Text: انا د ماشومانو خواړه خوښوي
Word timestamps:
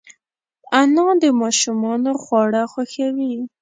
انا 0.79 1.05
د 1.21 1.23
ماشومانو 1.41 2.11
خواړه 2.23 2.61
خوښوي 2.71 3.33